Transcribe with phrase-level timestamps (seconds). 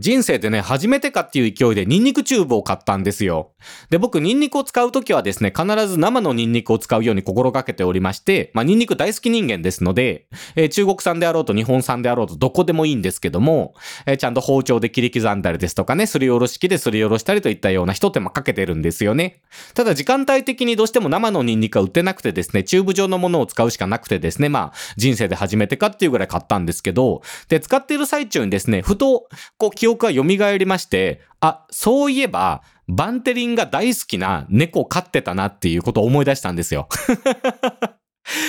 [0.00, 3.52] 人生でね、初めてかっていう勢いでニンニクチューブを買ったんですよ。
[3.90, 10.26] で、僕ニンニクを使うときはですね、必ず生のニンニクを使うように心がけておりまして、まあニンニク大好き人間ですので、
[10.56, 13.74] えー、中国産であろうと日本産であろうとどこでもいいんですけども、
[14.06, 19.42] えー、ちゃんと包丁で切り刻んだりですとかね、すりおろし器ですりおろしたりといったような一手間かけてるんですよね。
[19.74, 29.28] ただ時間帯的にどうしても生のニンニクは売ってなくてですね、チューブ状のものを使うしかなくてですね、まあ人生で初めてかっていうぐらい買ったんですけど、で、使っている最中にですね、ふと、
[29.58, 36.88] こう憶が蘇りまして、あ、そういえば、バンテリンが大好きな猫飼ってたなっていうことを思い出したんですよ。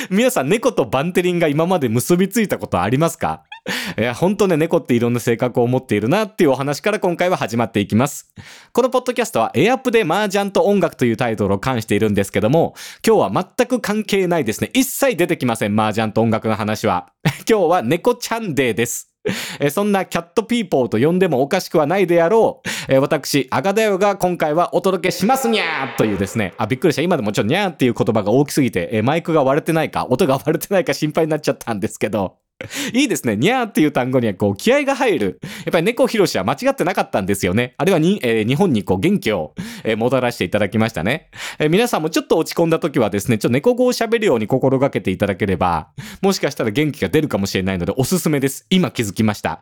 [0.09, 3.43] 皆さん、猫とバンテリンが今まで結びついたことありますか？
[3.97, 8.33] いや、ほんとね、猫っていろんな性格を持っているなっていうお話から今回は始まっていきます。
[8.73, 12.73] このポッドキャストはエアプで麻雀と音楽というタイトルを冠しているんですけども、
[13.05, 14.69] 今日は全く関係ないですね。
[14.73, 17.13] 一切出てきません、麻雀と音楽の話は。
[17.49, 19.10] 今日は猫ちゃんデーです。
[19.59, 27.01] えそんなキャットピーポーと呼んでもおかしくはないであろう、え私、アガダヨが今回はお届けしますにゃーというですね、あ、びっくりした。
[27.01, 32.37] 今でもちょっとにゃーっていう言葉が大きすぎて、えマイクが割れてないか、音が割れてないか心配になっちゃったんですけど、
[32.93, 33.35] いいですね。
[33.35, 35.39] にゃーっていう単語にはこう気合が入る。
[35.41, 37.73] やっぱり猫ひろしは間違ってなかったんですよね。
[37.77, 39.53] あれはに、えー、日本にこう元気を、
[39.83, 41.29] えー、もたらしていただきましたね。
[41.59, 45.89] えー、皆さんもちょっと落ち込んだ時はですね、ちょっと猫語を喋るように心がけていただければ、
[46.21, 48.65] もしかしたら元気が出るかもしれないのでおすすめです。
[48.69, 49.61] 今気づきました。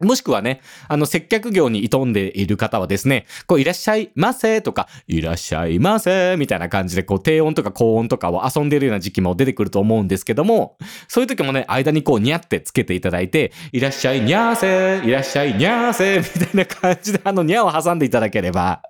[0.00, 18.80] もしくはね、あの、接客業に挑んでいる方はですね、こう、いらっしゃいませとか、いらっしゃいませみたいな感じで、こう、低音とか高音とかを遊んでいるような時期も出てくると思うんですけども、そういう時もね、間にこう、にゃってつけていただいて、いらっしゃいにゃーせいらっしゃいにゃーせみたいな感じで、あの、にゃを挟んでいただければ、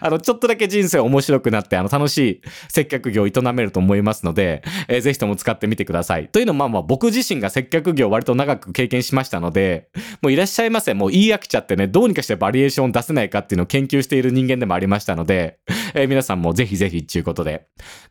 [0.00, 6.28] あの、ちょっとだけ人生面白くなって、あの、楽しい接客業を営めると思いますので、えー、ぜひとも使ってみてください。
[6.28, 9.88] というのも、まあまあ、僕自身が接客業を割と長く経験しましたので、
[10.22, 15.58] もういらっしゃいゃいませ、もう言い飽きちゃってね、どうにかしてバリエーション出せないかっていうのを研究している人間でもありましたので、
[15.94, 17.66] えー、皆さんもぜひぜひっていうことで。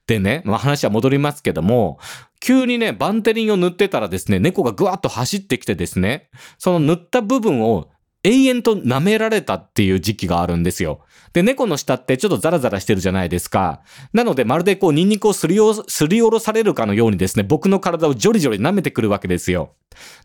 [0.07, 1.99] でね、まあ、話は戻りますけども、
[2.39, 7.89] 急にね、バンテリンを塗ってたらですね、猫がぐわっと走ってきてですね、その塗った部分を
[8.25, 11.01] 延々と舐められたっていう時期があるんですよ。
[11.31, 13.81] で、猫の舌ってちょっとザラザラしてるじゃないですか。
[14.13, 19.73] なので、まるでこう、ニンニクをすりおすりおろされるかのようにですね、僕の体をジョリジョリ舐めてくるわけですよ。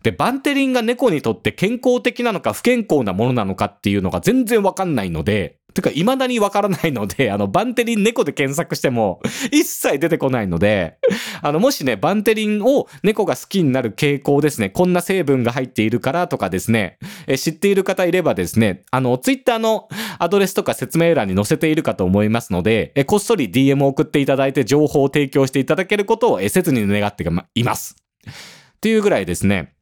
[0.02, 9.20] で、バンテリンが猫にとって健康的なのか不健康なものなのかっていうのが全然わかんないので、てか、未だにわからないので、あの、バンテリン猫で検索しても、
[9.50, 10.98] 一切出てこないので、
[11.42, 19.88] あの、もしね、バンテリンを猫が好きになる傾向ですね、こんな成分が入っているからとかですね、え知っている方いればですね、あの、ツイッターの
[20.18, 27.96] アドレスとか説明欄に載せているかと思いますので、えこっそり DM を送っていただいて情報を提供していただけることを、え切に願ってまいます。
[28.26, 29.74] っていうぐらいですね、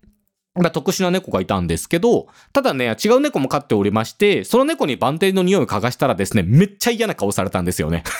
[0.58, 8.04] まあ、特殊な猫がいたんですけど、ただね、違う猫も飼っておりまして、その猫に番手の匂いを嗅がしたらですね、めっちゃ嫌な顔されたんですよね。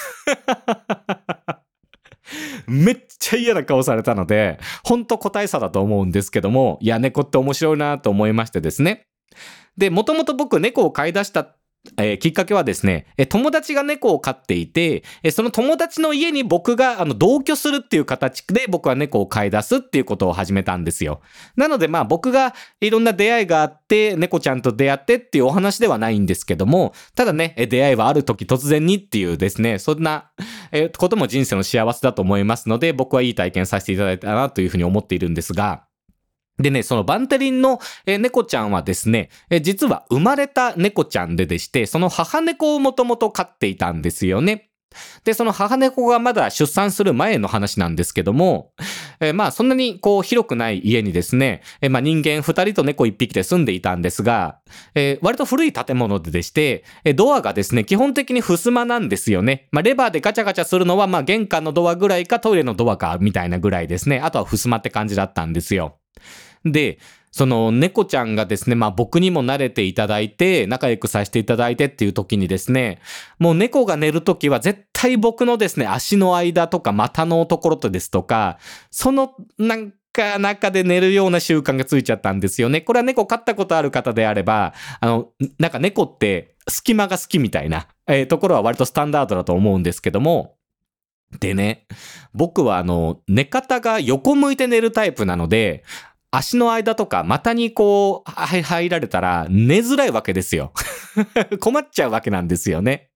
[2.66, 9.06] めっちゃ嫌な顔されたので、ほんと個体差だと思うんですけども、いや、猫って面白いなと思いましてですね。
[9.76, 11.44] で、もともと僕猫を飼い出した
[11.96, 21.20] えー、きっかけはですね、え友達が猫を飼っていて、えその友達の家に僕があの同居するっていう形で僕は猫を飼い出すっていうことを始めたんですよ。
[21.56, 30.30] なのでまあ僕がいろんな出会いがあって、猫ちゃんと出会ってっていうお話ではないんですけども、ただね、え出会いはある時突然にっていうですね、そんな、
[30.72, 35.87] えことも人生の幸せだと思いますので、僕はいい体験させていただいたなというふうに思っているんですが、
[36.58, 39.30] でね、そのバンテリンの、猫ちゃんはですね、
[39.62, 44.68] 実は生まれた猫ちゃんででして、その母猫をもともと飼っていたんですよね。
[45.24, 48.72] で、その母猫がまだ出産する前の話なんですけども、
[49.20, 54.60] え、まあそんなにこう広くない家にですね、え、まあ人間二人と猫一匹で住んでいたんですが、
[54.94, 59.68] え、割と古い建物ででして、えドアがですね、基本的に襖なんですよね。
[59.72, 64.20] まあレバーでガチャガチャするのはまあ玄関のドアぐらいかトイレのドアかみたいなぐらいですね。
[64.20, 65.98] あとは襖って感じだったんですよ。
[66.72, 66.98] で、
[67.30, 73.00] その猫ちゃんがですね、まあ僕にも慣れていただいて、仲良くさせていただいてっていう時にですね、
[73.38, 78.58] もう猫が寝る時は絶対僕のですね、足の間とか股のところとですとか、
[78.90, 82.80] そのなんか中で寝るような習慣がついちゃったんですよね。
[82.80, 85.28] これは猫飼ったことある方であれば、あの、
[85.58, 90.56] なんか猫って隙間が好きみたいな、えー、ところは割とスタンダードだと思うんですけども、
[91.40, 91.86] でね、
[92.32, 95.84] 僕はあの、寝方が横向いて寝るタイプなので、
[96.30, 100.72] 足の間とか股にこう入られたら寝づらいわけですよ。
[101.60, 103.10] 困っちゃうわけなんですよね。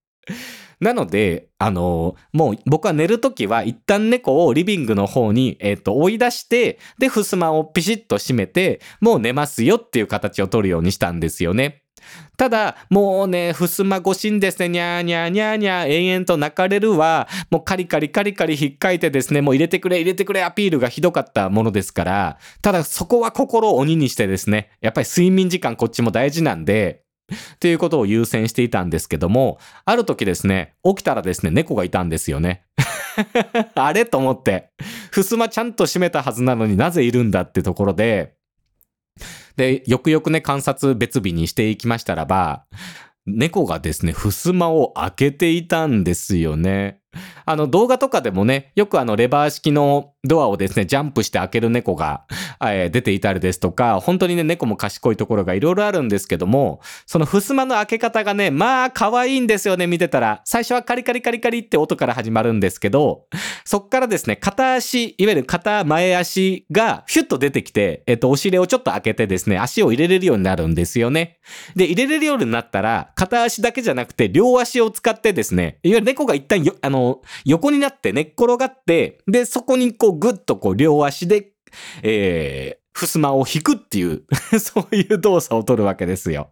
[0.81, 11.82] なので、あのもう僕は寝るときは一旦猫をリビングの方に、えっ、ー、と、追い出して、で、襖をピシッと閉めて、もう寝ますよっていう形を取るようにしたんですよね。
[12.37, 27.03] ただ、もうね、ふすま越しにですね、にゃーにゃーにゃーにゃー延々と泣かれるわ、もうカリカリカリカリ引っかいてですね、もう入れてくれ入れてくれアピールがひどかったものですから、ただそこは心を鬼にしてですね、やっぱり睡眠時間こっちも大事なんで、
[27.33, 32.65] っていうことを優先していたんですけども、ある時ですね、起きたらですね、猫がいたんですよね。
[33.75, 34.07] あれ？
[34.07, 34.71] と思って、
[35.11, 38.35] ふすまちゃんと閉めたはずなのになぜいるんだってところで、
[39.57, 42.65] で、よくよくね、観察別日にしていきましたらば、
[43.27, 47.01] 猫がですね、襖を開けていたんですよね。
[47.45, 52.23] あの動画とかでもね、よくあのレバー式のドアをですね、ジャンプして開ける猫が、
[52.63, 60.41] えー、出ていたりですとか、本当にね、猫も賢いところがいろいろあるんですけども、その襖の開け方がね、まあ可愛いんですよね、見てたら。
[60.45, 63.25] 最初はカリカリカリカリって音から始まるんですけど、
[63.65, 71.41] そっからですね、片足、いわゆる片前足がヒュッと出てきて、えっと、お尻をちょっと開けてですね、足を入れれるようになるんですよね。
[71.75, 81.53] で、入れれるようになったら、片足だけじゃなくて、両足を使ってですね、いわゆる猫が一旦、あの、横になって寝っ転がって、で、そこにこうぐっとこう両足で、
[82.03, 84.25] えー、襖を引くっていう
[84.61, 86.51] そういう動作を取るわけですよ。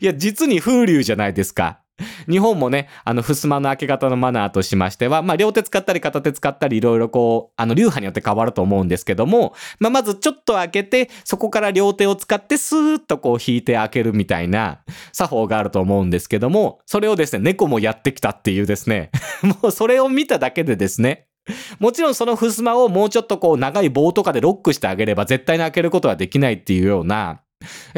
[0.00, 1.80] いや、実に風流じゃないですか。
[2.28, 14.80] 日本もね、あの、襖の開け方のマナーとしましては、まあ、両手使ったり片手使ったりいろいろこう、あの、流派によって変わると思うんですけども、まあ、まずちょっと開けて、そこから両手を使ってスーッとこう引いて開けるみたいな
[15.12, 19.10] 作法があると思うんですけども、それをですね、猫もやってきたっていうですね、
[19.42, 21.26] もうそれを見ただけでですね、
[21.78, 27.40] もちろんその襖をもうちょっとこう長い棒とかでロックしてあげれば絶対に開けることはできないっていうような、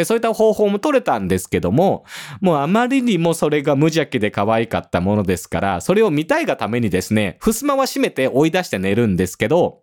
[0.04, 2.04] そういった方法も取れたんですけども、
[2.40, 9.82] もうあまりにもそれが無邪気で可愛かったものですから、それを見たいがためにですね、襖は閉めて追い出して寝るんですけど、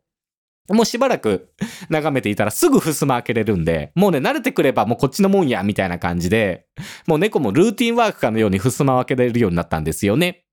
[0.69, 1.49] もうしばらく
[1.89, 6.65] 眺めていたらすぐ襖開けれるんで、もうね、慣れてくればもうこっちのもんや、みたいな感じで、
[7.05, 10.43] もう猫もルーティンワークかのように襖を開けれるようになったんですよね。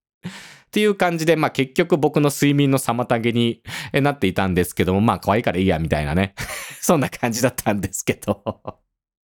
[0.74, 3.62] っていう感じで、まあ結局僕の睡眠の妨げに
[3.92, 6.34] なっていたんですけども、まあ可愛いからいいや、みたいなね。
[6.82, 8.80] そんな感じだったんですけど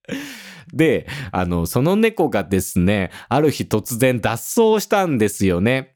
[0.75, 5.95] で、あの、その猫がですね、ある日突然脱走したんですよね。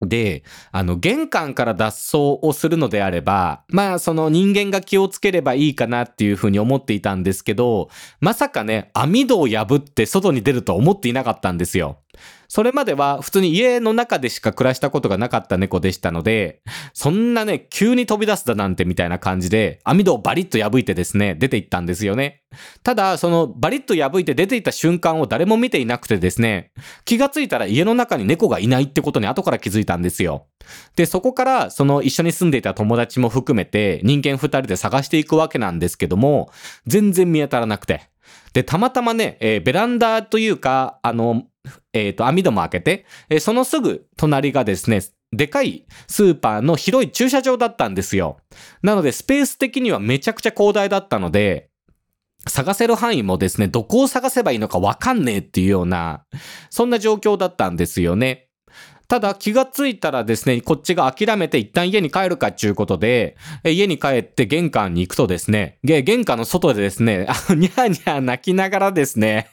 [0.00, 11.98] で、あの、玄関から脱走をするのであれば、まあ、その人間が気をつければいいかなっていうふうに思っていたんですけど、まさかね、網戸を破って外に出るとは思っていなかったんですよ。
[12.48, 16.62] それまでは普通に家の中でしか暮らしたことがなかった猫でしたので、
[16.92, 22.42] そんなね、急に飛び出すだなんてみたいな感じで、網戸をバリッと破いてですね、出て行ったんですよね。
[22.82, 26.72] ただ、そのバリッと破いて出て行った瞬間を誰も見ていなくてですね、
[27.04, 30.48] 気がついたら家の中に猫がいないってことに後から気づいたんですよ。
[30.96, 36.50] で、そこからその一緒に住んでいた友達も含めて人間二人で探していくわけなんですけども、
[36.86, 38.10] 全然見当たらなくて。
[38.52, 41.44] で、たまたまね、えー、ベランダというか、あの、
[41.92, 45.00] えっ、ー、と、網戸も開けて、えー、そのすぐ隣がですね、
[45.32, 48.38] でかいスーパーの広い駐車場だったんですよ。
[48.82, 51.70] なので、スペース的にはめちゃくちゃ広大だったので、
[52.48, 56.24] 探せる範囲もですね、どこを探せばいいのかわかんねえっていうような、
[56.70, 58.48] そんな状況だったんですよね。
[59.08, 69.50] ただ気がついたらですね、こっちが諦めて一旦家に帰るかっていうことで、家に帰って玄関に行くとですね、玄関の外でですね、あにゃーにゃー泣きながらですね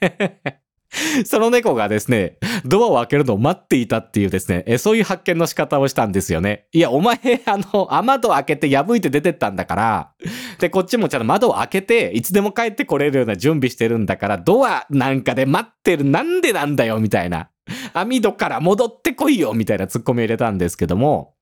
[1.25, 6.67] その猫がですね、ドアを開けるのを待っていたっていうですね、えそういう発見の仕方をしたんですよね。
[6.71, 10.11] いや、お前、あの、雨戸開けて破いて出てったんだから、
[10.59, 17.49] で、こっちもちゃんと窓を開けて、いつでも帰ってこれるような準備してるんだから、ドアなんかで待ってる、なんでなんだよ、みたいな。
[17.93, 21.33] 網戸から戻ってこいよ、みたいなツッコミ入れたんですけども、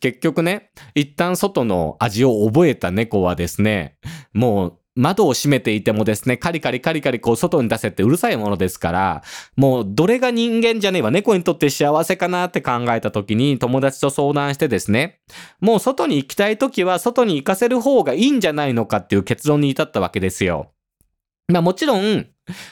[0.00, 3.96] 結局ね、一旦外の味を覚えた猫はですね、
[4.32, 9.22] もう窓を閉めていてもですね、カリカリカリカリこう外に出せってうるさいものですから、
[9.54, 15.20] もうどれが人間じゃねえわ、猫にとって幸せかなって考えた時に友達と相談してですね、
[15.60, 20.72] もう外に行きたい時は外に行かせる方がいいんじゃないのかっていう結論に至ったわけですよ。
[21.48, 22.26] まあもちろん、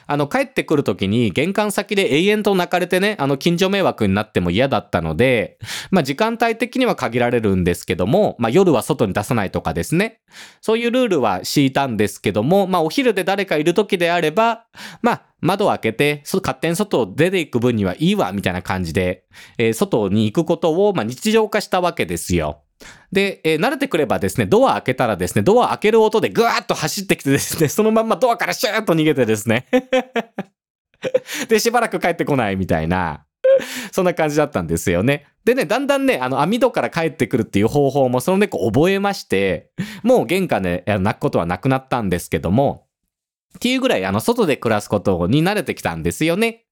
[0.06, 5.58] あの、帰ってくるときに玄関先で永遠と泣かれてね、あの、近所迷惑になっても嫌だったので、
[5.92, 10.20] まあ、時間帯的には限られるんですけども、まあ、夜は外に出さないとかですね。
[10.60, 14.66] そういうルールは敷いたんですけども、まあ、お昼で誰かいるときであれば、
[15.02, 19.24] まあ、窓を開けて、勝手に外を出ていく分にはいいわ、みたいな感じで、
[19.58, 22.64] えー、外に行くことを、まあ、日常化したわけですよ。
[23.12, 29.66] で、えー、慣れてくればですね、ドア開けたらですね、ドア開ける音でぐわーっと走ってきてですね、 そのまんまドアからシューッと逃げてですね
[31.48, 33.26] で、しばらく帰ってこないみたいな、
[33.92, 35.26] そんな感じだったんですよね。
[35.44, 39.70] でね、だんだんね、あの、網戸から帰ってくるっていう方法もその猫覚えまして、
[40.02, 42.86] もう玄関で泣くことはなくなったんですけども、
[43.56, 46.64] っていうぐらい、あの、外で暮らすことに慣れてきたんですよね。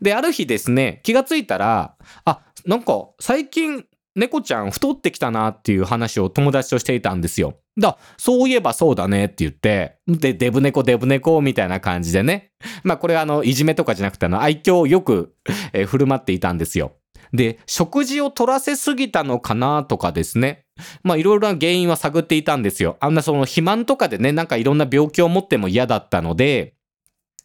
[0.00, 3.84] で、ある日ですね、気がついたら、あ、なんか、最近、
[4.16, 7.54] 猫ちゃん太ってきたなっていう話を友達としていたんですよ。
[7.78, 12.50] だ、そういえばそうだねって言って、で、デブ猫デブ猫みたいな感じでね。
[12.82, 15.34] まあこれあの、いじめとかじゃなくてあの、愛嬌をよく、
[15.72, 16.92] えー、振る舞っていたんですよ。
[17.32, 20.64] で、食事を取らせすぎたのかなとかですね。
[21.04, 22.96] まあいろいろな原因は探っていたんですよ。
[23.00, 26.74] あんなその肥満とかでね、なんかいろんな病気を持っても嫌だったので、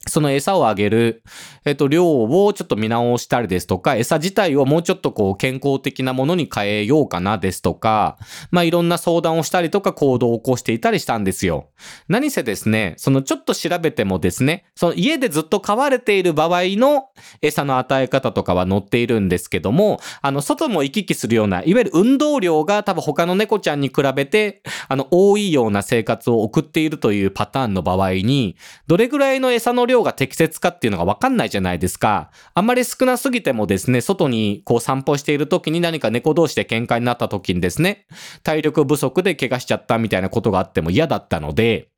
[0.07, 1.23] その餌をあげる、
[1.65, 8.17] えっと、量をちょっと見直したりですとか、餌自体をもうちょっとこう健康的なものに変えようかなですとか、
[8.51, 11.69] まあいろんな相談をしたりとか行動を起こしていたりしたんですよ。
[12.07, 17.09] 何せですね、そのちょっと調べてもですね、その家でずっと飼われている場合の
[17.41, 28.55] 餌の与え方とかは載っているんですけども、あの、外も行き来するような、いわゆる運動量が多分他の猫ちゃんに比べて、あの、多いような生活を送っているというパターンの場合に、
[28.87, 32.31] どれぐらいの餌の量量が適切かっていうのがわかんないじゃないですか。
[32.53, 38.05] あんまり少なすぎてもですね、外にこう散歩している時に何か猫同士で喧嘩になった時にですね、
[38.43, 41.89] 体力不足で怪我しちゃったみたいなことがあっても嫌だったので、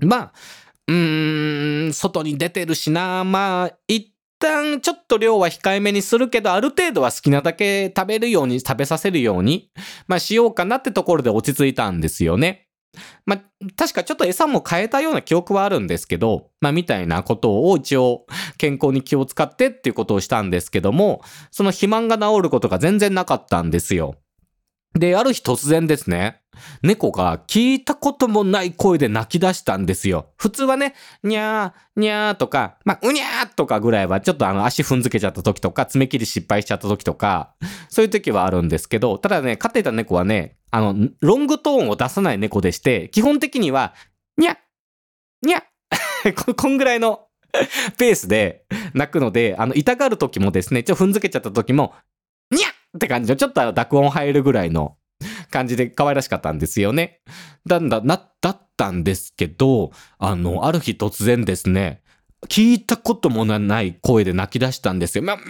[0.00, 0.32] まあ、
[0.88, 9.70] うーん、外に出てるしな、まあ、一旦ちょっと量は控えめにするけど、ある程度は好きなだけ食べるように、食べさせるように、
[10.08, 12.61] まあしようかなってところで落ち着いたんですよね。
[13.24, 13.42] まあ、
[13.76, 18.26] 確かちょっと餌も変えたような記憶はあるんですけど、まあ、みたいなことを一応
[18.58, 24.16] 健康に気を使ってっていうことをしたんですけども、その肥満が治ることが全然なかったんですよ。
[24.94, 26.41] で、ある日突然ですね、
[26.82, 30.30] 猫が聞いたこともない声で泣き出したんですよ。
[30.36, 37.54] 普通はね、にゃー、にゃーとか、まあ、うにゃーとかぐらいはちょっとあの足踏んづけちゃった時とか、爪切り失敗しちゃった時とか、
[37.88, 43.94] そういう時はあるんですけど、ただね、飼っていた猫はね、あの、ロングトーンを出さない猫でして、基本的には、
[44.36, 44.58] にゃ
[45.42, 45.62] にゃ
[46.34, 47.26] こ、こんぐらいの
[47.98, 51.94] ペースで泣くので、あの、痛がる時もですね、ちょっと踏んづけちゃった時も、
[52.50, 54.96] にゃって感じの、ちょっとあの濁音入るぐらいの
[55.52, 57.20] 感じで可愛らしかったんですよね。
[57.66, 62.02] だんだ、な、だったんですけど、あの、ある日突然ですね、
[62.48, 65.24] 聞いたこともない声で泣き出したんですよ。
[65.24, 65.42] ま、み、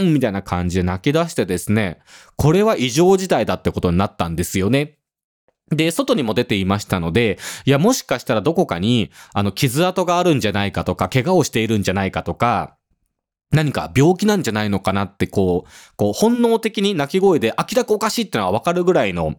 [0.00, 2.00] み、みたいな感じで泣き出してですね、
[2.36, 4.98] これは異常事態だってことになったんですよね。
[5.70, 12.76] で、外にも出ていましたので、いや、もしかしたらどこかに、あの、傷跡があるんじゃないかとか、怪我をしているんじゃないかとか、
[13.52, 19.36] 何か病気なんじゃないのかなってこう、こう本能的に泣き声で明らかおかしいってのはわかるぐらいの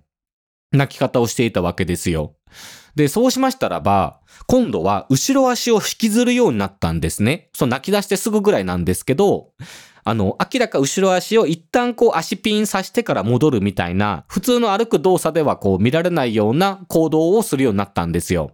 [0.71, 2.35] 泣き方をしていたわけですよ。
[2.95, 7.49] で、そうしましたらば、今度は後ろ足を引きずるようになったんですね。
[7.53, 9.49] そう泣き出してすぐぐらいなんですけど、
[10.03, 18.51] あの、明らか後ろ足を一旦こう足ピンさしてから戻るみたいな、普通の歩く動作ではこう見られないような行動をするようになったんですよ。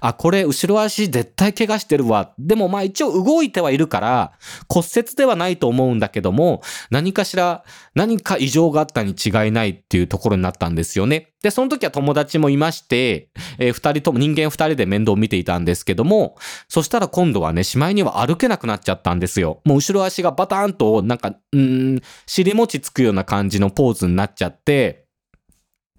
[0.00, 2.32] あ、これ後ろ足絶対怪我してるわ。
[2.38, 4.32] でもまあ一応動いてはいるから
[4.68, 11.30] 骨折ではないと思うんだけども何かしら何か異常があったに違いないっていうところになったんですよね。
[11.42, 16.36] で、その時は友達もいまして、えー、二人とも人間二人で面倒を見ていたんですけども、
[16.68, 19.60] そしたら今度はね、しまいには歩けなくなっちゃったんですよ。
[19.64, 25.06] もう後ろ足がバターンとなんか、うん、尻餅つくような感じのポーズになっちゃって、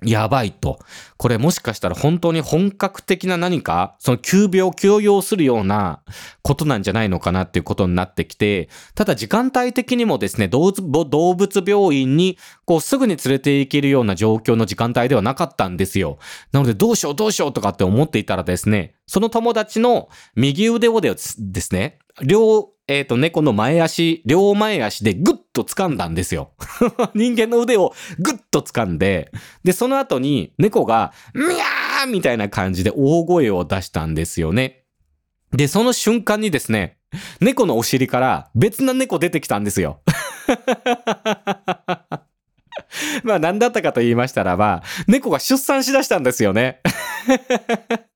[0.04, 0.80] やばいと。
[1.18, 6.02] これもしかしたら本当に本格的な何か、その急病強要するような
[6.42, 16.18] ことなんじゃないのかなっていうことになってきて、ただ時間帯的にもですね、動物病院にこうすぐに連れて行けるような状況の時間帯ではなかったんですよ。
[16.52, 21.38] なのでどうしようどうしようとかって思っていたらですね、その友達の右腕をです
[21.74, 26.52] ね、両えっ、ー、と、猫の前足、両前足でグッと掴んだんですよ。
[27.16, 29.32] 人間の腕をグッと掴んで、
[29.64, 34.84] で、その後に猫が、ミャーみたいな感じで大声を出したんですよね。
[35.54, 36.98] で、その瞬間にですね、
[37.40, 40.02] 猫のお尻から別な猫出てきたんですよ。
[43.24, 46.82] まあ何だったかと言いましたらば、猫が出産しだしたんですよね。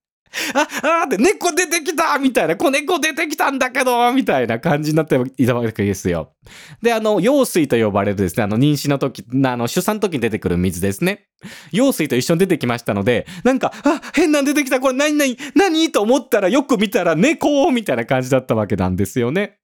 [0.54, 6.34] あ、あって猫出てきたみたいな、子猫出てきたんだけどみたいな感じになっていたわけですよ。
[6.82, 11.28] で、あの、羊水と呼ばれるですね、あの、妊娠の時、あの、出産の時に出てくる水ですね。
[11.72, 19.60] 羊水と一緒に出てきましたので、なんか、あ、変なん出てきた、これ何何何と思ったらよく見たら猫みたいな感じだったわけなんですよね。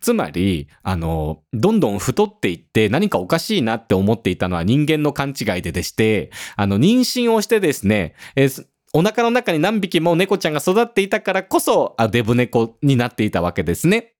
[0.00, 8.48] つまり、あの、どんどん太っていって何かおかしいなって思っていたのは人間の勘違いででして、あの、妊娠をしてですね、え
[8.94, 14.12] お腹の中に何匹も猫ちゃんが育っていたからこそ、あデブ猫になっていたわけですね。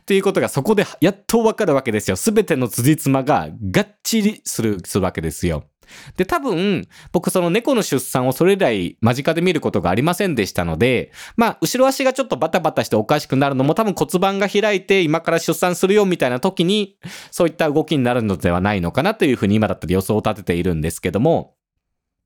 [0.00, 2.16] っていうことがそこでやっとわかるわけですよ。
[2.16, 5.64] すべての辻褄ががっちりする、するわけですよ。
[6.16, 16.96] で、多分、僕その猫の出産をそれ以来間近で見ることがありませんでしたので、まあ、後ろ足がちょっとバタバタしておかしくなるのも多分骨盤が開いて今から出産するよみたいな時に、
[17.30, 21.54] そういった動きになるのではないのかなというふうに今だったら予想を立てているんですけども、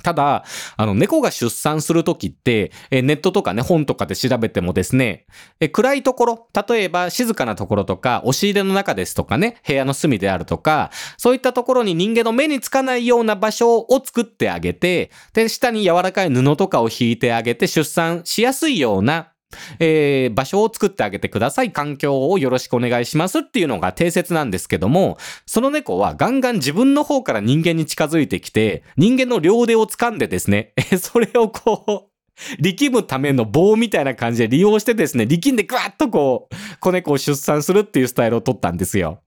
[0.02, 0.44] ただ、
[0.76, 5.26] あの、猫が出産するときって、えネットとかね、本とかで調べてもですね、
[5.60, 19.31] え暗いところ、例えば静かなところとか、押し入れの中ですとかね、部屋の隅であるとか、そういったところに人間の目につかないような場所を作ってあげて、で、下に柔らかい布とかを引いてあげて出産しやすいような
[19.78, 21.72] えー、場所を作ってあげてください。
[21.72, 32.12] 環境をよろしくお願いしますっていうのが定説なんですけども、その猫はガンガン自分の方から人間に近づいてきて、人間の両腕を掴んでですね、 それをこう、
[32.60, 39.22] 力むための棒みたいな感じで利用してですね、力んでグワッとこう、子猫を出産するっていうスタイルを取ったんですよ。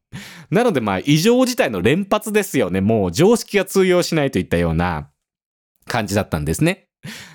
[0.50, 2.82] なのでまあ、異常事態の連発ですよね。
[2.82, 5.10] もう常識が通用しないといったような
[5.86, 6.85] 感じだったんですね。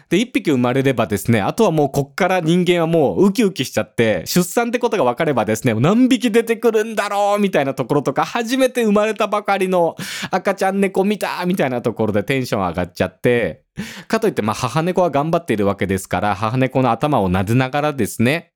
[0.09, 9.97] で、一匹生まれればですね、あとはもうこっから人間はもうウキウキしちゃって、出産ってことが分かればですね、何匹出てくるんだろうみたいなところとか、初めて生まれたばかりの
[10.31, 13.65] 赤ちゃん猫見たみたいなところでテンション上がっちゃって、
[14.09, 18.53] かといってまあ母猫は頑張っているわけですから、母猫の頭を撫でながらですね、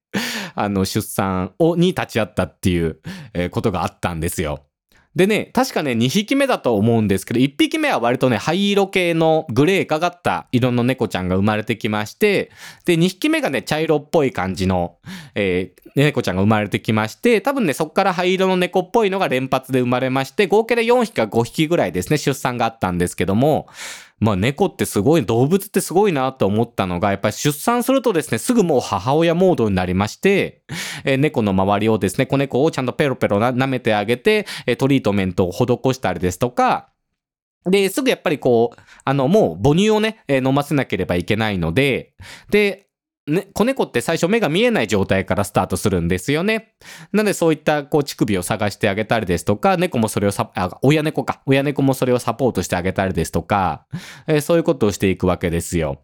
[0.55, 3.01] あの出産をに立ち会ったっていう、
[3.33, 4.67] えことがあったんですよ。
[5.17, 12.51] でね、確かね、2匹目だと思うんですけど、1匹目は割とね、灰色系のグレーかかった色の猫ちゃんが生まれてきまして、
[12.85, 14.97] で、2匹目がね、茶色っぽい感じの、
[15.37, 23.69] えー、猫ちゃんが生まれてきまして、多分ね、そっから灰色の猫っぽいのが連発で生まれまして、合計で4匹か5匹ぐらいですね、出産があったんですけども、
[24.25, 30.63] まあ猫ってすごい、動物ってすごいなと思ったのが、やっぱり出産するとですね、すぐもう母親モードになりまして、
[31.05, 36.89] えー、猫の周りをですね、子猫をちゃんとペロペロな舐めてあげて、えトリートメントを施したりですとか、
[37.67, 42.15] で、すぐやっぱりこう、あの、もう母乳をね、え、飲ませなければいけないので、
[42.51, 42.84] で、
[43.27, 46.75] ね、子猫って最初目が見えない状態からスタートするんですよね。
[47.13, 51.43] なのでそういったこう乳首を探してあげたりですとか、猫もそれをさ、あ、親猫か。
[51.47, 53.87] 親猫もそれをサポートしてあげたりですとか、
[54.27, 56.03] えー、そういうことをしていくわけですよ。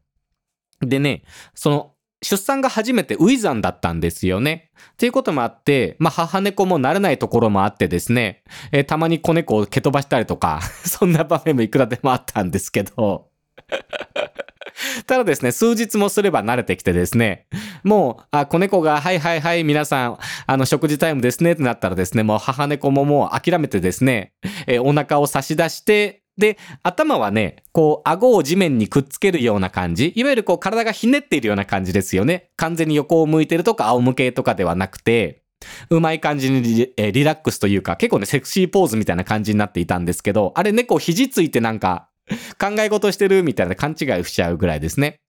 [0.80, 4.70] でね、その、出産が初めてウィザンだったんですよね。
[4.92, 13.28] っていうこともあって、まあ母猫も慣れないところもあってですね、えー、たまに子猫を蹴飛ばしたりとか、 そんな場面もいくらでもあったんですけど、
[15.06, 17.46] ただですね、数日もすれば慣れてきてですね、
[17.82, 24.32] もう、あ、子猫が、はいはいはい、皆さん、あの、食事タイムですねってなったらですね、もう母猫ももう諦めてですね、
[24.66, 30.12] えー、お腹を差し出して、で、頭はね、こう、顎を地面にくっつけるような感じ。
[30.16, 32.50] いわゆるこう、体がひねっているような感じですよね。
[32.56, 35.42] 完全に横を向いてるとか仰向けとかではなくて、
[35.90, 42.08] うまい感じにリ,、えー、リラックスというか、結構ね、セクシーポーズみたいな感じになっていたんですけど、あれ猫肘ついてなんか、
[42.58, 45.20] 考え事してるみたいな勘違いしちゃうぐらいですね。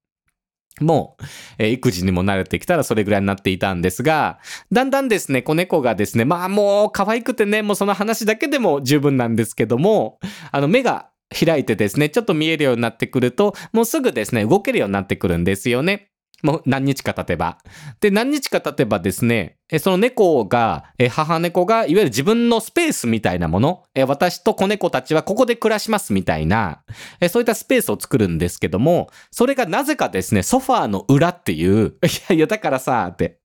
[0.80, 1.24] もう、
[1.60, 4.40] えー、育児にも慣れてきたらそれぐらいになっていたんですが、
[4.72, 10.20] だんだんですね、子猫がですね、まあもう可愛くてね、もうその話だけでも十分なんですけども、
[10.52, 16.11] あの目が開いてですね、ちょっと見えるようになってくると、もうすぐですね、動けるようになってくるんですよね。
[16.44, 17.58] もう何日か経てば。
[18.00, 26.84] で、何日か経てばですね、その猫が、母猫が、いわゆる自分のスペースみたいなもの、私と子猫たちはここで暮らしますみたいな、
[27.30, 33.42] そういったスペースを作るんですけども、それがなぜかですね、ソファーの裏っていう、 いやいや、だからさ、って、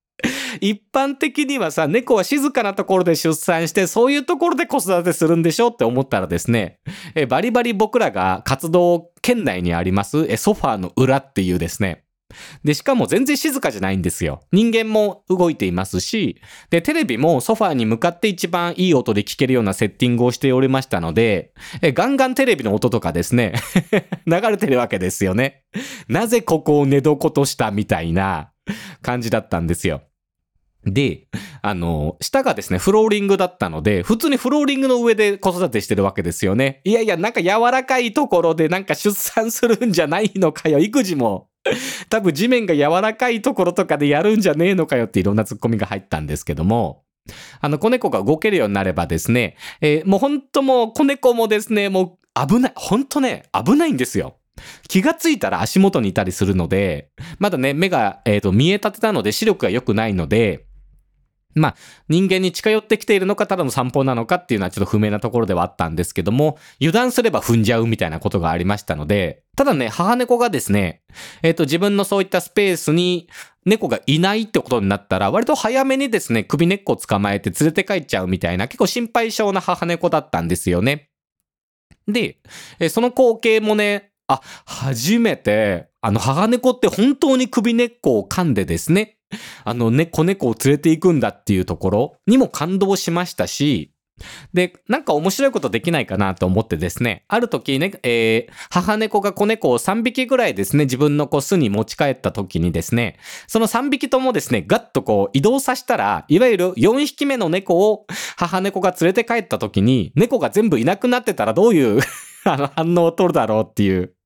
[0.61, 6.81] 一般的にはさ、猫は静かなところで出産して、そういうところで子育てするんでしょって思ったらですね、
[7.29, 12.06] バリバリ僕らが活動圏内にありますソファーの裏っていうですね、
[12.65, 14.43] で、しかも全然静かじゃないんですよ。
[14.53, 23.55] 人間も動いていますし、で、テレビもソファーに向かって一番いい音で聞けるようなセッティングをしておりましたので、えガンガンテレビの音とかですね、
[24.27, 25.65] 流れてるわけですよね。
[26.09, 28.51] なぜここを寝床としたみたいな
[29.03, 30.03] 感じだったんですよ。
[30.87, 31.27] で、
[31.63, 36.81] あの、下がですね、フローリングだったので、普通にフローリングの上で子育てしてるわけですよね。
[36.85, 40.79] いやいや、なんか柔らかいところでなんか出産するんじゃないのかよ。
[40.79, 41.49] 育児も
[42.09, 47.03] 多分地面が柔らかいところとかでやるんじゃねえのかよっていろんなツッコミが入ったんですけども、
[47.61, 54.37] あの、子猫が動けるようになればですね、えー、もう本当もう子猫もですね、もう危ない、本当ね、危ないんですよ。
[54.89, 60.66] 気がついたら足元にいたりするので、まだね、目が、えっ、ー、と、見え立てたので視力が良くないので、
[61.57, 61.77] まあ、
[62.09, 71.03] 人間に近寄ってきているのか、ただの散歩なのかっていうのはちょっと不明なところではあったんですけども、油断すれば踏んじゃうみたいなことがありましたので、ただね、母猫がですね、
[71.43, 73.29] えっ、ー、と、自分のそういったスペースに
[73.65, 81.09] 猫がいないってことになったら、割と早めにですね、首根っこを捕まえて連れて帰っちゃうみたいな、結構心配性な母猫だったんですよね。
[82.07, 82.39] で、
[82.79, 89.16] えその光景もね、あ、初めて、あの、母猫って本当に首根っこを噛んでですね、
[89.65, 93.93] あの、ね、子猫を連れて行くんだっていうところにも感動しましたし、
[94.55, 112.01] で、なんか面白いことできないかなと思ってですね、ある時ね、えー、母猫が子猫を3匹ぐらいですね、自分のこう巣に持ち帰った時にですね、その3匹ともですね、ガッとこう移動させたら、いわゆる4匹目の猫を母猫が連れて帰った時に、猫が全部いなくなってたらどういう
[112.45, 114.17] 反応を取るだろうっていう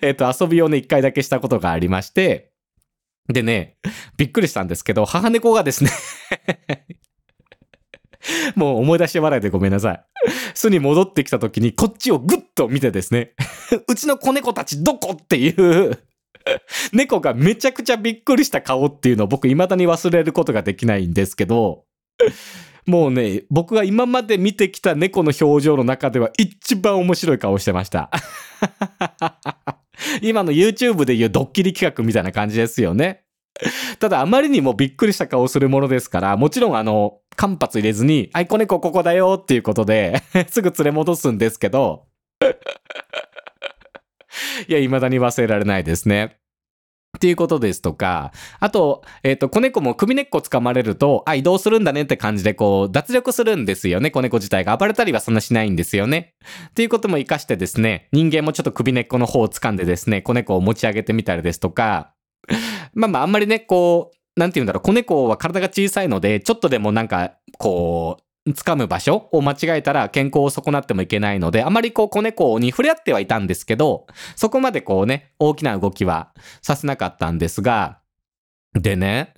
[0.00, 2.49] えっと、遊びをね、一回だけしたことがありまして、
[3.32, 3.76] でね、
[4.16, 5.90] びっくりしたんですけど、母猫がですね
[8.54, 10.04] もう思い出して笑いでごめんなさい。
[10.54, 13.32] 巣に戻ってきた時にこっちをグッと見てですね、
[13.88, 15.98] うちの子猫たちどこっていう
[16.92, 21.84] 猫がめちゃくちゃびっくりした顔っていうのを僕未だに忘れることができないんですけど、
[22.86, 28.10] もうね、僕が今まで見てきた猫の表情の中では一番面白い顔してました。
[30.22, 33.24] 今の YouTube で言うドッキリ企画みたいな感じですよね。
[33.98, 42.06] ただあまりにもびっくりした顔をするものですから、もちろんあの、間髪入れずに、あい、子猫ここだよっていうことで すぐ連れ戻すんですけど
[44.68, 46.38] いや、未だに忘れられないですね。
[47.16, 54.10] っていうことですとか、あと、えっ、ー、と、子猫も首根っこ掴まれると、あ、移動するんだねって感じで、こう、脱力するんですよね。
[54.10, 56.34] 子猫自体が暴れたりはそんなしないんですよね。
[56.68, 62.14] っていうことも活かしてですね、人間もちょっと首根っこの方を掴んでですね、子猫を持ち上げてみたりですとか、
[62.94, 78.00] まあまあ、あんまりね、こう、なんて言うんだろう、子猫は体が小さいので、ちょっとでもなんか、こう、掴む場所を間違えたら健康を損なってもいけないので、あまりこう子猫に触れ合ってはいたんですけど、そこまでこうね、大きな動きはさせなかったんですが、
[78.72, 79.34] でね、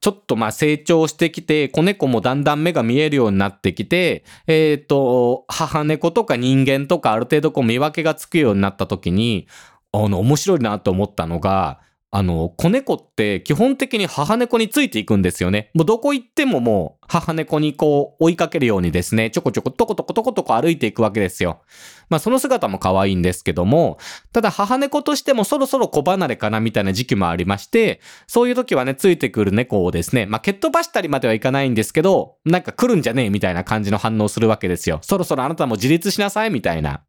[0.00, 9.46] ちょっとまあ成長してきて、子猫もだんだん目が見えるようになってきて、えっ、ー、と、母猫とか人間とかある程度こう見分けがつくようになった時に、
[9.92, 11.80] あの、面白いなと思ったのが、
[12.14, 15.70] あの、子猫って基本的に母猫についていくんですよね。
[15.72, 21.62] もうどこ行ってももう母猫にこう追いかけるようにですね、ちょこちょこトコトコトコトコ歩いていくわけですよ。
[22.10, 23.96] まあその姿も可愛いんですけども、
[24.30, 34.98] ただ母猫としてもそろそろ子離れかなみたいな時期もありまして、そういう時はね、ついてくる猫をですね、まあ蹴っ飛ばしたりまではいかないんですけど、なんか来るんじゃねえみたいな感じの反応するわけですよ。
[35.00, 37.04] そろそろあなたも自立しなさいみたいな。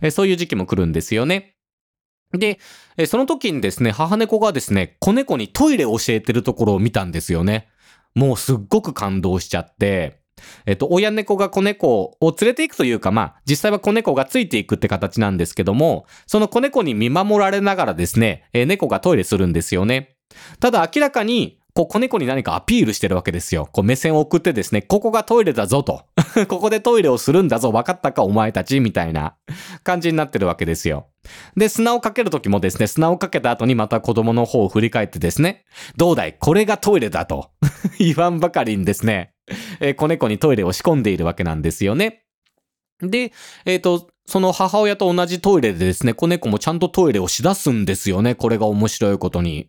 [0.00, 1.55] えそういう時期も来るんですよね。
[2.32, 2.58] で、
[3.06, 7.68] その時にですね、母猫がですね、子猫にトイレ教えてるところを見たんですよね。
[8.14, 10.20] もうすっごく感動しちゃって、
[10.66, 20.16] えっと、親猫が子猫を連れていくというか、まあ、実際は子猫がついていくって形なんですけども、その子猫に見守られながらですね、えー、猫がトイレするんですよね。
[20.60, 23.68] ただ明らかにこう、子猫に何かアピールしてるわけですよ。
[23.70, 26.06] こう、目線を送ってですね、ここがトイレだぞと。
[26.48, 29.36] ここでトイレをするんだぞ、分かったか、お前たちみたいな
[29.84, 31.08] 感じになってるわけですよ。
[31.54, 35.66] で、砂をかけるときもですね、砂をかけた後にまた子供の方を振り返ってですね、
[35.98, 36.36] どうだい？
[36.40, 37.50] これがトイレだと
[38.00, 39.34] 言わんばかりにですね、
[39.80, 42.22] えー、子猫にトイレを仕込んでいるわけなんですよね。
[43.02, 43.32] で、
[43.66, 48.34] えっ、ー、と、その母親と同じトイレでですね、子猫もちゃんとトイレをしだすんですよね。
[48.34, 49.68] これが面白いことに。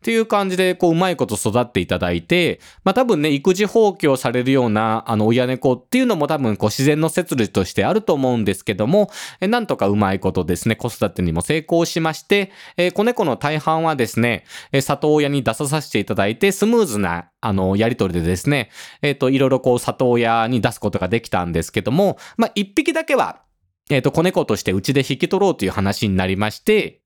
[0.00, 9.10] っていう感じで、こう、うまいこと育っていただいて、まあ多分ね、育児放棄をされるような、あの、親猫っていうのも多分、こう、自然の摂理としてあると思うんですけども、
[9.42, 18.70] えなんとかうまいことですね、子育てにも成功しまして、えー、子猫の大半はですね、え里親に出ささせていただいて、スムーズな、あの、やりとりでですね、
[19.02, 23.42] えっ、ー、と、いろいろこう、里親に出すことができたんですけども、まあ、一匹だけは、
[23.90, 27.02] えっ、ー、と、子猫としてうちで引き取ろうという話になりまして、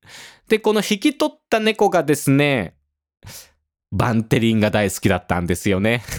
[0.47, 2.74] で、この引き取った猫がですね、
[3.91, 6.03] バンテリンが大好きだったんですよね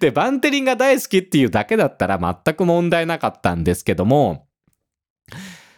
[0.00, 4.46] で、バンテリンが大好きっていうだけだったら全く問題なかったんですけども、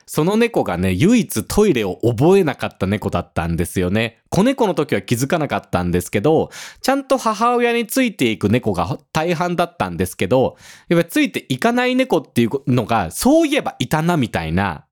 [0.06, 4.18] その猫がね、唯一トイレを覚えなかった猫だったんですよね。
[4.28, 6.50] 子猫の時は気づかなかったんですけど、
[6.82, 10.56] ちゃんと母親についていく猫が大半だったんですけど、
[10.88, 14.86] やっぱついていかない猫っていうのが、そういえばいたなみたいな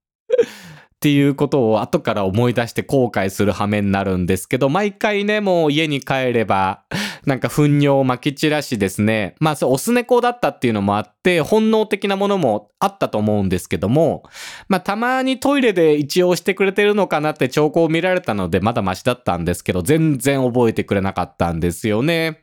[1.01, 6.85] っていうことを後から思い出して後悔する羽目になるんですけど、毎回ね、もう家に帰れば、
[7.25, 14.25] なんか糞尿を撒き散らしですね、まあそう、オス猫だったっていうのもあって、本能的なものもあったと思うんですけども、
[14.69, 22.43] まあたまにトイレで一応してくれてるのかなって兆候を見られたので、まだマシだったんですけど、全然覚えてくれなかったんですよね。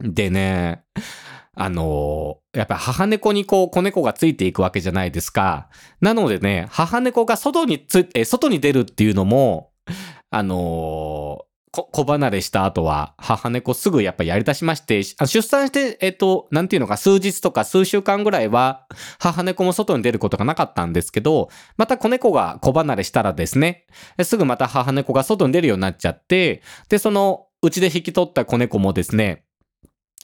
[0.00, 0.84] でね、
[1.54, 5.68] あの、やっぱ母猫にこう子猫がついていくわけじゃないですか。
[6.00, 9.70] なのでね、母猫が外につ、え、外に出るっていうのも、
[10.30, 18.86] あのこ子離れした後は、母猫すぐやっぱやり出しまして、出産して、えっと、なんていうのか、数日とか数週間ぐらいは、
[19.20, 23.86] 母猫も外に出ることがなかったんですけど、また子猫が子離れしたらですね、
[24.24, 29.44] すぐまた母猫が外に出るようになっちゃって、で、その、うちで引き取った子猫もですね、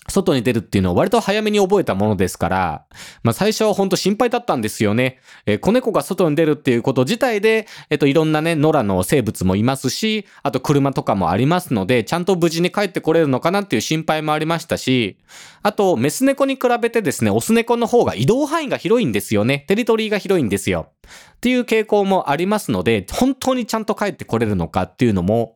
[0.09, 2.87] 外に出るっていうのを割と早めに覚えたものですから、
[3.23, 5.19] まあ最初は本当心配だったんですよね。
[5.47, 15.19] えー、子猫が外に出るっていうこと自体で、えっ、といろんなね、野良の生物もいますし、あと車とかもありますので、ちゃんと無事に帰ってこれるのかなっていう心配もありましたし、
[15.63, 19.65] あと、メス猫に比べてですね、オス猫の方が移動範囲が広いんですよね。
[19.67, 20.91] テリトリーが広いんですよ。
[21.37, 25.56] っていう傾向もありますので、本当にちゃんと帰ってこれるのかっていうのも、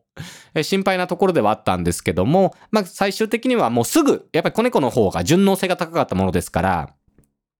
[0.63, 6.93] 心配なところではあったんですけども、まあ最終的にはもうすぐ、やっぱり子猫の方が順応性が高かったものですから、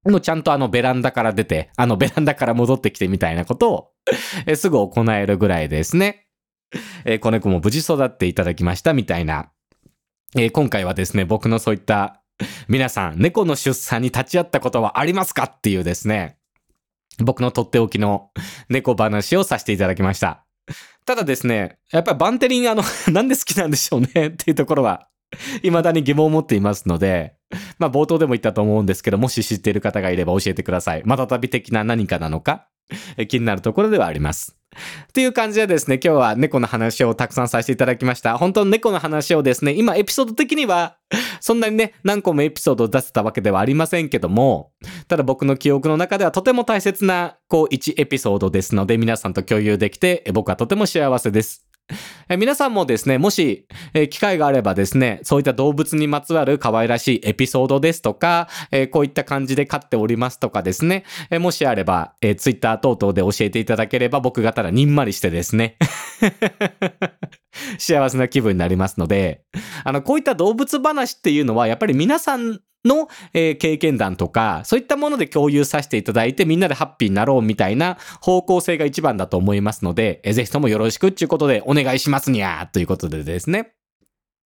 [0.03, 3.91] もうちゃんとあのベランダから出て、あのベランダから戻ってきてみたいなことを
[4.45, 6.27] えすぐ行えるぐらいですね。
[7.05, 9.51] え子猫も無事育っていただきましたみたいな。
[10.35, 12.21] え今回はですね、僕のそういった
[12.67, 16.37] 皆さん、猫の出産に立ち会ったことはありますかっていうですね、
[17.19, 18.31] 僕のとっておきの
[18.69, 20.45] 猫話をさせていただきました。
[21.05, 25.07] ただですね、やっぱりバンテリンあの なんで好きなんでしょうねっていうところは、
[25.63, 27.35] 未だに疑問を持っていますので、
[27.79, 31.03] まあ冒頭でも言ったと思うんですけど、もし知っている方がいれば教えてください。
[31.05, 32.67] またたび的な何かなのか、
[33.27, 34.57] 気になるところではあります。
[35.13, 38.37] という感じでですね、今日は猫の話をたくさんさせていただきました。
[38.37, 40.97] 本当に猫の話をですね、今エピソード的には、
[41.41, 44.71] そんなにね、何個もエピソードを出せたわけではありませんけども、
[45.09, 51.70] ただ僕の記憶の中ではとても大切な、こう、1エピソードですので、皆さんと共有できて、僕はとても幸せです。
[52.29, 65.77] え 皆さんもですね、もし、え機会があればですね、そういった動物にまつわる可愛らしいエピソードですとか、えこういった感じで飼っておりますとかですね、えもしあれば、え Twitter 等々で教えていただければ僕がただにんまりしてですね。
[67.77, 69.43] 幸せな気分になりますので、
[69.83, 83.73] あの、こういった動物話っていうのは、やっぱり皆さんの、えー、経験談とか、そういったもので共有させていただいて、みんなでハッピーになろうみたいな方向性が一番だと思いますので、えー、ぜひともよろしくっていうことでお願いしますにゃーということでですね。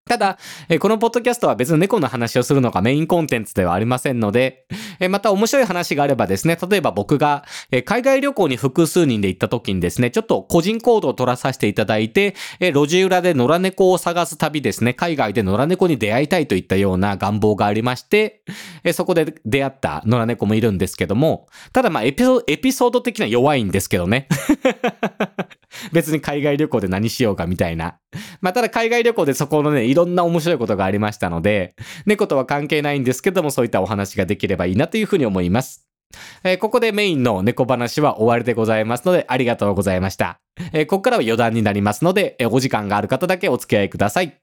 [0.06, 0.38] ただ、
[0.68, 4.66] えこのポッドキャストは別に猫の話をするのがメインコンテンツではありませんので、
[5.00, 18.42] えまた面白い話があればですね、例えば僕が、え海外旅行に複数人で行った時にですね、ちょっと個人行動を取らさせていただいて、え路地裏で野良猫を探す旅ですね、海外で野良猫に出会いたいといったような願望がありまして、
[18.84, 24.28] えそこで出会った野良猫もいるんですけども、ただまあエピソード的には弱いんですけどね。
[25.92, 27.96] 別に海外旅行で何しようかみたいな。
[28.40, 35.86] まあ、ただ海外旅行でそこのね、いろんな面白いことがありましたので、猫とは関係ないんですけども、そういったお話ができればいいなというふうに思います。
[36.42, 40.40] えー、ここでメインの猫話は終わりでございますので、ありがとうございました。
[40.72, 44.36] えー、ここからは余談になりますので、えー、お時間がある方だけお付き合いください。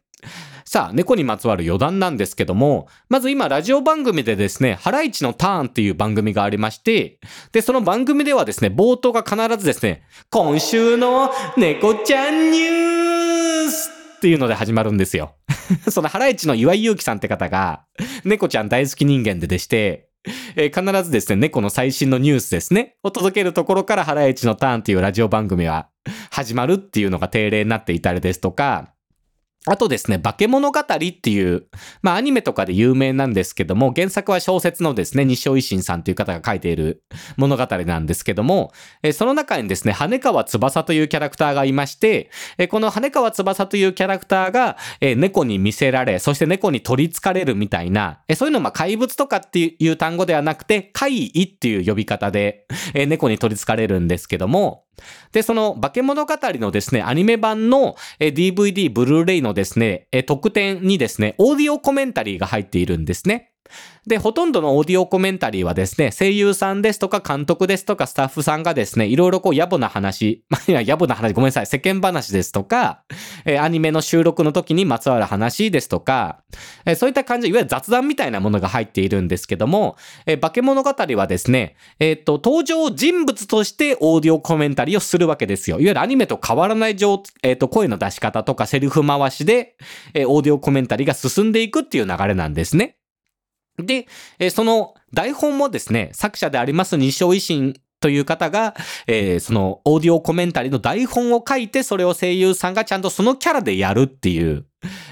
[0.63, 7.19] さあ、猫にまつわる余談なんですけども、まず今、ラジオ番組でですね、ハライチのターンっていう番組がありまして、
[7.51, 13.80] で、その番組ではですね、冒頭が必ずですね、今週の猫ちゃんニュース
[14.21, 15.33] っていうので始まるんですよ。
[15.89, 17.85] そのハライチの岩井祐希さんって方が、
[18.23, 20.09] 猫ちゃん大好き人間ででして、
[20.55, 25.87] えー、必ずですね、猫の最新のニュースですね、を届けるところからハライチのターンっていうラジオ番組は
[26.29, 28.93] 始まるっていうのが定例になっていたりですとか、
[29.67, 31.67] あとですね、化け物語っていう、
[32.01, 37.03] まあアニメとかで有名なんですけども、原作は小説のですね、西尾維新さんという方が書いている
[37.37, 54.85] 物語なんですけども、えその中にですね、羽川翼というキャラクターがいまして、えこの羽川翼というキャラクターが、え猫に見せられ、そして猫に取り憑かれるみたいな、えそういうのま怪物とかっていう単語ではなくて、怪異っていう呼び方で、え猫に取り憑かれるんですけども、
[55.31, 63.50] で、その化け物語のですね、アニメ版の DVD、ブルーレイのですね、特典にですね、オーディオコメンタリーが入っているんですね。
[64.07, 73.03] で、ほとんどのオーディオコメンタリーはですね、声優さんですとか監督ですとかスタッフさんがですね、いろいろこう野暮な話、まあ、いや、野暮な話、ごめんなさい、世間話ですとか、
[73.45, 76.41] えー、アニメの収録の時にまつわる話ですとか、
[76.85, 85.79] えー、そういった感じ、いわゆる雑談みたいなものが入っているんですけども、えー、化け物語はですね、えっと、登場人物としてオーディオコメンタリーをするわけですよ。
[85.79, 89.75] いわゆるアニメと変わらない状、えっと、声の出し方とかセリフ回しで、
[90.13, 92.97] えオーディオコメンタリーが進んでいくっていう流れなんですね。
[93.85, 94.07] で、
[94.39, 104.65] えその台本もですね、作者であります西尾維新という方が、えー、そのオーディオコメンタリーの台本を書いて、それを声優さんがちゃんとそのキャラでやるっていう、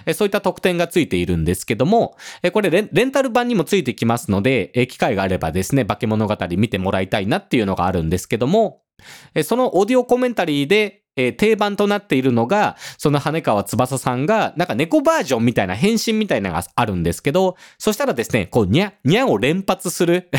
[0.07, 8.81] えー、そういった特典がついているんですけども、えー、これレンタル版にもついてきますので、え、機会があればですね、化け物語見てもらいたいなっていうのがあるんですけども、
[9.35, 20.29] え、そのオーディオコメンタリーで、えー定番となっているのが、その羽川翼さんが、なんか猫バージョンみたいな変身みたいなのがあるんですけど、そしたらですね、こう、にゃ、にゃを連発する。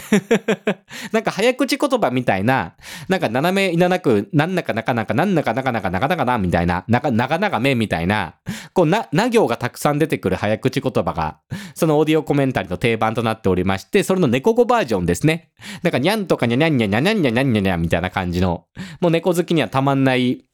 [1.12, 2.75] なんか早口言葉みたいな、
[3.09, 8.35] なんか斜めいななく、なんなかなかなか、なんなかなかなかなかなかな、みたいな、なかなかなかめみたいな、
[8.73, 11.38] こう、な、な行がたくさん出てくる早口言葉が、
[11.75, 15.51] そのオーディオコメンタリーの定番となっておりまして、それの猫語バージョンですね。
[15.83, 18.66] なんか、にゃんとかにゃにゃんにゃにゃにゃんにゃにゃにゃにゃみたいな感じの、
[19.01, 20.45] もう猫好きにはたまんない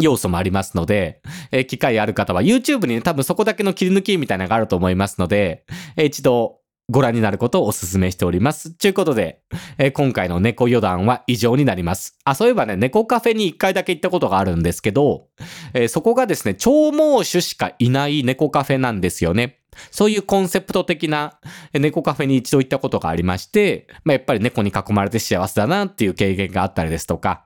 [0.00, 1.20] 要素もありますので、
[1.52, 5.64] えー機会ある方は YouTube にね、多分そこだけの切り抜きみたいなのがあると思いますので、
[5.96, 6.58] えー一度
[6.90, 8.70] ご覧になることをお勧めしております。
[8.70, 9.42] ということで、
[9.76, 12.16] えー今回の猫余談は以上になります。
[12.24, 15.26] あ、そういえばね、猫カフェに一回だけ行ったことがあるんですけど、
[15.74, 19.57] えーそこがですね、長毛種しかいない猫カフェなんですよね。
[19.90, 21.38] そういうコンセプト的な
[21.72, 27.44] 猫カフェに一度行ったことがありまして、まあ、やっぱり猫に囲まれて幸せだなっていう経験があったりですとか、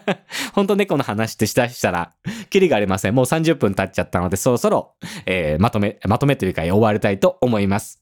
[0.54, 2.12] 本当猫の話ってしたしたら、
[2.50, 3.14] キリがありません。
[3.14, 4.94] もう30分経っちゃったので、そろそろ、
[5.26, 7.99] えーまとめ、まとめというか終わりたいと思います。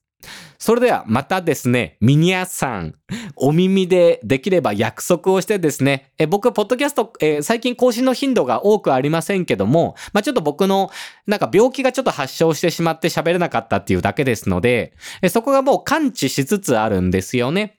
[0.58, 2.94] それではまたですね、ミニアさん、
[3.36, 10.90] お耳でできれば約束をしてですね、え僕、ポッドキャスト、えー最近更新の頻度が多くありませんけども、まあ、ちょっと僕の、
[11.26, 17.77] なんか病気がちょっと発症してしまって喋れなかったっていうだけですので、えそこがもう感知しつつあるんですよね。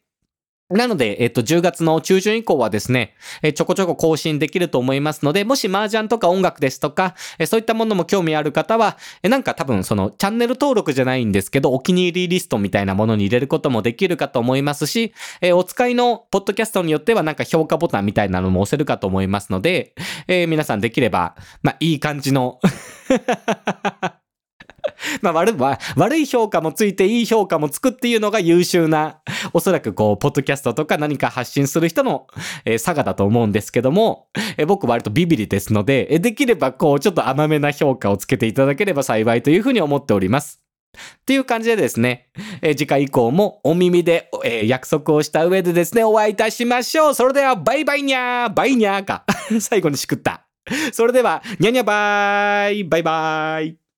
[0.72, 19.96] なので、えっと、10月の中旬以降はですね、えちょこちょこ更新できると思いますので、もし麻雀とか音楽ですとか、えそういったものも興味ある方は、えなんか多分そのチャンネル登録じゃないんですけど、お気に入りリストみたいなものに入れることもできるかと思いますし、えお使いのポッドキャストによってはなんか評価ボタンみたいなのも押せるかと思いますので、
[20.28, 22.60] えー皆さんできれば、まあ、いい感じの、
[25.22, 29.20] まあ悪い、わ悪い評価もついていい評価もつくっていうのが優秀な、
[29.54, 32.28] おそらくこう、ポッドキャストとか何か発信する人の、
[32.66, 40.62] えー、差がだと思うんですけども、えー僕割とビビリですので、えできればこう、ちょっと甘めな評価をつけていただければ幸いというふうに思っております。
[41.22, 42.30] っていう感じでですね、
[42.62, 47.14] えー次回以降もお耳で、えー約束をした上でですね、お会いいたしましょう。
[47.16, 49.26] それでは、バイバイにゃーバイにゃーか。
[49.60, 50.46] 最後にしくった。
[50.94, 53.89] それでは、にゃにゃばーいバイバーイ